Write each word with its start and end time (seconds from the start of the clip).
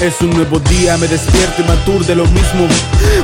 Es 0.00 0.20
un 0.20 0.30
nuevo 0.30 0.58
día, 0.58 0.96
me 0.98 1.08
despierto 1.08 1.62
y 1.62 1.64
me 1.64 2.04
de 2.04 2.14
lo 2.14 2.24
mismo. 2.26 2.68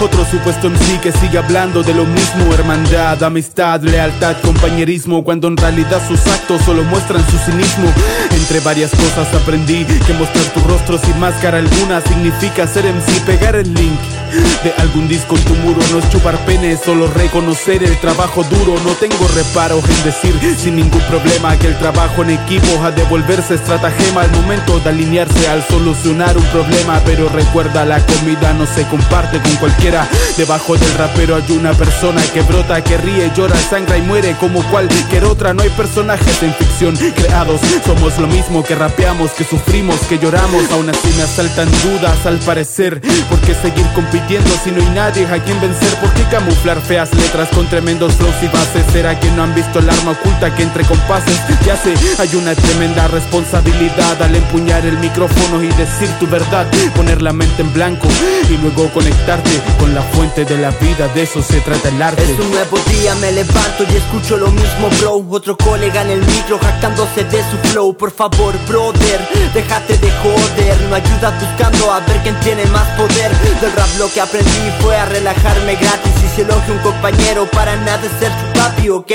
Otro 0.00 0.24
supuesto 0.24 0.68
en 0.68 0.78
sí 0.78 0.98
que 1.02 1.10
sigue 1.12 1.38
hablando 1.38 1.82
de 1.82 1.92
lo 1.94 2.04
mismo. 2.04 2.52
Hermandad, 2.54 3.22
amistad, 3.22 3.80
lealtad, 3.82 4.36
compañerismo. 4.42 5.24
Cuando 5.24 5.48
en 5.48 5.56
realidad 5.56 6.00
sus 6.06 6.24
actos 6.26 6.62
solo 6.62 6.84
muestran 6.84 7.24
su 7.28 7.38
cinismo. 7.38 7.92
Entre 8.30 8.60
varias 8.60 8.90
cosas 8.92 9.32
aprendí 9.34 9.84
que 9.84 10.12
mostrar 10.12 10.44
tu 10.54 10.60
rostro 10.60 10.98
sin 10.98 11.18
máscara 11.18 11.58
alguna 11.58 12.00
significa 12.02 12.66
ser 12.66 12.86
en 12.86 13.00
sí, 13.02 13.20
pegar 13.26 13.56
el 13.56 13.74
link 13.74 13.98
de 14.30 14.72
algún 14.78 15.08
disco 15.08 15.36
en 15.36 15.44
tu 15.44 15.54
muro. 15.56 15.80
No 15.92 15.98
es 15.98 16.08
chupar 16.10 16.38
pene, 16.44 16.76
solo 16.76 17.06
reconocer 17.08 17.82
el 17.82 17.98
trabajo 17.98 18.44
duro. 18.44 18.74
No 18.84 18.92
tengo 18.94 19.26
reparo 19.34 19.78
en 19.78 20.04
decir 20.04 20.34
sin 20.58 20.76
ningún 20.76 21.00
problema 21.02 21.56
que 21.58 21.66
el 21.68 21.78
trabajo 21.78 22.22
en 22.22 22.30
equipo 22.30 22.66
ha 22.84 22.90
de 22.90 23.02
volverse 23.04 23.54
estratagema 23.54 24.22
al 24.22 24.30
momento 24.32 24.78
de 24.80 24.90
alinearse 24.90 25.48
al 25.48 25.66
solucionar 25.66 26.36
un 26.36 26.44
problema. 26.44 27.00
Pero 27.04 27.28
recuerda, 27.28 27.84
la 27.84 28.04
comida 28.04 28.52
no 28.54 28.66
se 28.66 28.84
comparte 28.84 29.40
con 29.40 29.56
cualquiera. 29.56 30.08
Debajo 30.36 30.76
del 30.76 30.94
rapero 30.94 31.36
hay 31.36 31.52
una 31.52 31.72
persona 31.72 32.22
que 32.32 32.42
brota, 32.42 32.82
que 32.82 32.96
ríe, 32.98 33.30
llora, 33.36 33.56
sangra 33.56 33.98
y 33.98 34.02
muere 34.02 34.36
como 34.38 34.62
cualquier 34.70 35.24
otra. 35.24 35.54
No 35.54 35.62
hay 35.62 35.70
personajes 35.70 36.42
en 36.42 36.54
ficción 36.54 36.96
creados. 36.96 37.60
Somos 37.84 38.18
lo 38.18 38.26
mismo 38.26 38.62
que 38.62 38.74
rapeamos, 38.74 39.30
que 39.32 39.44
sufrimos, 39.44 39.98
que 40.08 40.18
lloramos. 40.18 40.70
Aún 40.72 40.90
así 40.90 41.08
me 41.16 41.22
asaltan 41.22 41.68
dudas 41.82 42.26
al 42.26 42.38
parecer. 42.38 43.00
¿Por 43.28 43.40
qué 43.40 43.54
seguir 43.54 43.86
compitiendo 43.94 44.19
si 44.62 44.70
no 44.70 44.82
hay 44.82 44.90
nadie 44.90 45.26
a 45.26 45.42
quien 45.42 45.60
vencer? 45.60 45.94
¿Por 46.00 46.12
qué 46.14 46.22
camuflar 46.24 46.80
feas 46.80 47.12
letras 47.14 47.48
con 47.54 47.66
tremendos 47.68 48.14
flows 48.14 48.34
y 48.42 48.46
bases? 48.48 48.84
¿Será 48.92 49.18
que 49.18 49.30
no 49.30 49.42
han 49.42 49.54
visto 49.54 49.78
el 49.78 49.88
arma 49.88 50.12
oculta 50.12 50.54
que 50.54 50.62
entre 50.62 50.84
compases? 50.84 51.40
Ya 51.64 51.76
sé, 51.76 51.94
hay 52.18 52.34
una 52.36 52.54
tremenda 52.54 53.08
responsabilidad 53.08 54.22
al 54.22 54.34
empuñar 54.36 54.84
el 54.84 54.98
micrófono 54.98 55.62
y 55.62 55.68
decir 55.68 56.08
tu 56.18 56.26
verdad. 56.26 56.66
Poner 56.94 57.22
la 57.22 57.32
mente 57.32 57.62
en 57.62 57.72
blanco 57.72 58.08
y 58.48 58.56
luego 58.58 58.90
conectarte 58.90 59.50
con 59.78 59.94
la 59.94 60.02
fuente 60.02 60.44
de 60.44 60.58
la 60.58 60.70
vida. 60.70 61.08
De 61.14 61.22
eso 61.22 61.42
se 61.42 61.60
trata 61.60 61.88
el 61.88 62.02
arte. 62.02 62.22
Es 62.22 62.38
un 62.38 62.50
nuevo 62.50 62.78
día, 62.90 63.14
me 63.16 63.32
levanto 63.32 63.84
y 63.88 63.96
escucho 63.96 64.36
lo 64.36 64.50
mismo, 64.50 64.88
bro. 65.00 65.24
Otro 65.30 65.56
colega 65.56 66.02
en 66.02 66.10
el 66.10 66.20
micro 66.20 66.58
jactándose 66.58 67.24
de 67.24 67.42
su 67.50 67.56
flow. 67.70 67.96
Por 67.96 68.10
favor, 68.10 68.54
brother, 68.68 69.20
déjate 69.54 69.96
de 69.96 70.10
joder. 70.10 70.80
No 70.88 70.94
ayudas 70.96 71.34
buscando 71.40 71.92
a 71.92 72.00
ver 72.00 72.20
quién 72.22 72.38
tiene 72.40 72.66
más 72.66 72.86
poder. 72.98 73.30
Del 73.60 73.72
rap 73.72 73.88
lo 73.98 74.08
que 74.12 74.20
aprendí 74.20 74.72
fue 74.80 74.96
a 74.96 75.06
relajarme 75.06 75.76
gratis. 75.76 76.12
Y 76.24 76.28
si 76.34 76.40
elogio 76.42 76.74
un 76.74 76.80
compañero, 76.80 77.46
para 77.50 77.76
nada 77.76 78.00
es 78.04 78.12
ser 78.18 78.32
tu 78.32 78.58
papi, 78.58 78.88
ok. 78.88 79.12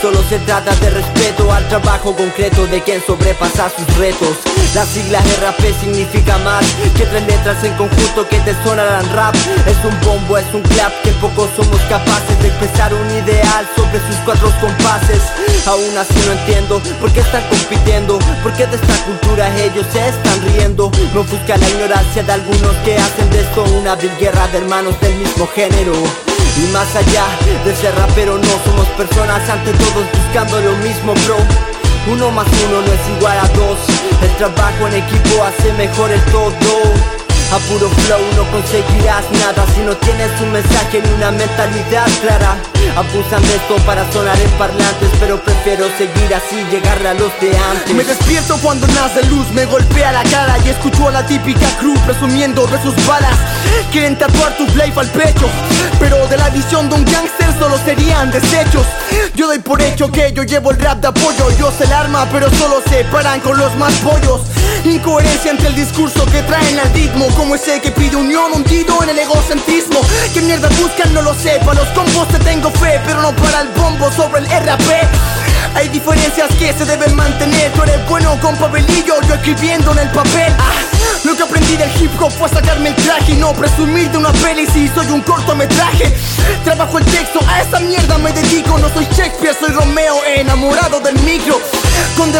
Solo 0.00 0.22
se 0.28 0.38
trata 0.40 0.72
de 0.76 0.90
respeto 0.90 1.52
al 1.52 1.66
trabajo 1.68 2.14
concreto 2.14 2.68
de 2.68 2.80
quien 2.82 3.04
sobrepasa 3.04 3.68
sus 3.68 3.96
retos. 3.96 4.36
La 4.72 4.86
sigla 4.86 5.20
RAP 5.40 5.60
significa 5.80 6.38
más 6.38 6.64
que 6.96 7.04
tres 7.04 7.26
letras 7.26 7.64
en 7.64 7.74
conjunto 7.74 8.28
que 8.28 8.38
te 8.40 8.54
sonarán 8.62 9.12
rap. 9.12 9.34
Es 9.66 9.76
un 9.84 9.98
bombo, 10.06 10.38
es 10.38 10.46
un 10.54 10.62
clap 10.62 10.92
que 11.02 11.10
pocos 11.20 11.50
somos 11.56 11.80
capaces 11.88 12.40
de 12.40 12.46
expresar 12.46 12.94
un 12.94 13.10
ideal 13.10 13.66
sobre 13.74 13.98
sus 14.06 14.16
cuatro 14.24 14.52
compases. 14.60 15.22
Aún 15.66 15.98
así 15.98 16.14
no 16.26 16.32
entiendo 16.32 16.80
por 17.00 17.10
qué 17.12 17.18
están 17.18 17.42
compitiendo, 17.48 18.20
por 18.44 18.52
qué 18.52 18.66
de 18.68 18.76
esta 18.76 19.04
cultura 19.04 19.48
ellos 19.58 19.86
se 19.92 20.10
están 20.10 20.40
riendo. 20.54 20.92
No 21.12 21.24
busca 21.24 21.56
la 21.56 21.68
ignorancia 21.68 22.22
de 22.22 22.32
algunos 22.32 22.76
que 22.84 22.96
hacen 22.96 23.30
de 23.30 23.40
esto 23.40 23.64
una 23.64 23.96
vil 23.96 24.16
guerra 24.20 24.46
de 24.48 24.58
hermanos 24.58 24.94
del 25.00 25.16
mismo 25.16 25.48
género. 25.48 26.27
Y 26.58 26.66
más 26.72 26.94
allá 26.96 27.24
de 27.64 27.92
rapero 27.92 28.36
no 28.36 28.64
somos 28.64 28.86
personas 28.96 29.48
ante 29.48 29.72
todos 29.72 30.04
buscando 30.12 30.60
lo 30.60 30.76
mismo 30.78 31.14
bro. 31.26 31.36
Uno 32.12 32.30
más 32.32 32.46
uno 32.68 32.80
no 32.80 32.92
es 32.92 33.08
igual 33.16 33.38
a 33.38 33.48
dos. 33.48 33.78
El 34.22 34.36
trabajo 34.36 34.88
en 34.88 34.94
equipo 34.94 35.44
hace 35.44 35.72
mejor 35.74 36.10
el 36.10 36.20
todo 36.26 37.17
a 37.50 37.58
puro 37.60 37.88
flow 37.88 38.20
no 38.36 38.44
conseguirás 38.50 39.24
nada 39.40 39.64
si 39.74 39.80
no 39.80 39.96
tienes 39.96 40.28
un 40.40 40.52
mensaje 40.52 41.00
ni 41.02 41.12
una 41.14 41.30
mentalidad 41.30 42.06
clara. 42.20 42.56
Abusan 42.96 43.42
de 43.42 43.56
esto 43.56 43.76
para 43.86 44.10
sonar 44.12 44.38
en 44.40 44.50
parlantes 44.52 45.10
Pero 45.20 45.38
prefiero 45.42 45.86
seguir 45.98 46.34
así, 46.34 46.56
llegar 46.70 47.06
a 47.06 47.14
los 47.14 47.30
de 47.40 47.56
antes. 47.56 47.94
Me 47.94 48.02
despierto 48.02 48.56
cuando 48.62 48.86
nace 48.88 49.22
luz, 49.26 49.46
me 49.52 49.66
golpea 49.66 50.10
la 50.10 50.22
cara 50.24 50.56
Y 50.64 50.70
escucho 50.70 51.08
a 51.08 51.12
la 51.12 51.26
típica 51.26 51.66
crew 51.78 51.94
presumiendo 52.06 52.66
de 52.66 52.82
sus 52.82 52.94
balas. 53.06 53.36
Quieren 53.92 54.16
tatuar 54.16 54.56
tu 54.56 54.64
life 54.68 54.98
al 54.98 55.08
pecho 55.08 55.48
Pero 56.00 56.26
de 56.28 56.36
la 56.38 56.48
visión 56.50 56.88
de 56.88 56.96
un 56.96 57.04
gangster 57.04 57.52
solo 57.58 57.78
serían 57.84 58.30
desechos. 58.30 58.86
Yo 59.34 59.46
doy 59.46 59.58
por 59.58 59.80
hecho 59.80 60.10
que 60.10 60.32
yo 60.32 60.42
llevo 60.42 60.70
el 60.70 60.78
rap 60.78 61.00
de 61.00 61.08
apoyo 61.08 61.50
Yo 61.58 61.70
sé 61.70 61.84
el 61.84 61.92
arma 61.92 62.26
pero 62.32 62.50
solo 62.50 62.82
se 62.88 63.04
paran 63.04 63.40
con 63.40 63.56
los 63.58 63.74
más 63.76 63.92
pollos 63.96 64.40
Incoherencia 64.84 65.50
entre 65.50 65.68
el 65.68 65.74
discurso 65.74 66.24
que 66.26 66.42
traen 66.42 66.78
al 66.78 66.92
ritmo 66.92 67.26
Como 67.36 67.54
ese 67.54 67.80
que 67.80 67.90
pide 67.90 68.16
unión 68.16 68.52
hundido 68.52 69.02
en 69.02 69.10
el 69.10 69.18
egocentrismo. 69.18 70.00
¿Qué 70.32 70.40
mierda 70.40 70.68
buscan? 70.80 71.12
No 71.12 71.22
lo 71.22 71.34
sé 71.34 71.60
Para 71.64 71.80
los 71.80 71.88
combos 71.88 72.28
te 72.28 72.38
tengo 72.38 72.70
fe 72.70 73.00
Pero 73.04 73.22
no 73.22 73.34
para 73.36 73.62
el 73.62 73.68
bombo 73.68 74.10
sobre 74.12 74.40
el 74.40 74.48
RAP 74.48 74.80
hay 75.74 75.88
diferencias 75.90 76.48
que 76.56 76.72
se 76.72 76.84
deben 76.84 77.14
mantener 77.14 77.72
Tú 77.72 77.82
eres 77.82 78.08
bueno 78.08 78.38
con 78.40 78.56
papelillo, 78.56 79.20
yo 79.28 79.34
escribiendo 79.34 79.92
en 79.92 79.98
el 79.98 80.08
papel. 80.10 80.52
Ah, 80.58 80.72
Lo 81.24 81.36
que 81.36 81.42
aprendí 81.42 81.76
del 81.76 81.90
hip 82.00 82.10
hop 82.20 82.32
fue 82.32 82.48
sacarme 82.48 82.88
el 82.88 82.94
traje 82.96 83.32
Y 83.32 83.36
no 83.36 83.52
presumir 83.52 84.10
de 84.10 84.18
una 84.18 84.32
peli 84.32 84.66
si 84.66 84.88
soy 84.88 85.06
un 85.08 85.20
cortometraje. 85.20 86.16
Trabajo 86.64 86.98
el 86.98 87.04
texto, 87.04 87.40
a 87.46 87.62
esa 87.62 87.80
mierda 87.80 88.18
me 88.18 88.32
dedico 88.32 88.78
No 88.78 88.88
soy 88.88 89.06
Shakespeare, 89.12 89.56
soy 89.58 89.70
Romeo, 89.70 90.16
enamorado 90.24 91.00
del 91.00 91.18
micro 91.22 91.60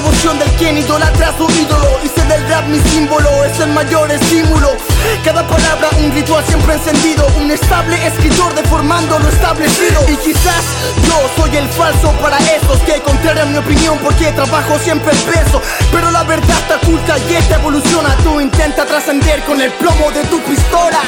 devoción 0.00 0.38
del 0.38 0.50
quien 0.52 0.78
idolatra 0.78 1.34
su 1.36 1.50
ídolo. 1.50 1.98
Sé 2.14 2.24
del 2.26 2.48
rap 2.48 2.66
mi 2.68 2.78
símbolo, 2.90 3.44
es 3.44 3.58
el 3.58 3.70
mayor 3.70 4.10
estímulo. 4.12 4.76
Cada 5.24 5.44
palabra 5.46 5.88
un 5.98 6.12
ritual 6.12 6.44
siempre 6.46 6.74
encendido. 6.74 7.26
Un 7.40 7.50
estable 7.50 7.96
escritor 8.06 8.54
deformando 8.54 9.18
lo 9.18 9.28
establecido. 9.28 10.00
Y 10.08 10.16
quizás 10.18 10.62
yo 11.06 11.18
soy 11.36 11.56
el 11.56 11.68
falso 11.68 12.12
para 12.22 12.38
esos 12.38 12.78
que 12.86 13.00
contrarian 13.02 13.50
mi 13.50 13.58
opinión 13.58 13.98
porque 13.98 14.30
trabajo 14.32 14.78
siempre 14.78 15.10
el 15.10 15.18
peso. 15.18 15.60
Pero 15.90 16.10
la 16.12 16.22
verdad 16.22 16.58
está 16.58 16.76
oculta 16.76 17.18
y 17.18 17.34
esta 17.34 17.56
evoluciona. 17.56 18.16
Tú 18.22 18.40
intenta 18.40 18.86
trascender 18.86 19.42
con 19.44 19.60
el 19.60 19.72
plomo 19.72 20.12
de 20.12 20.22
tu 20.24 20.40
pistola 20.42 21.00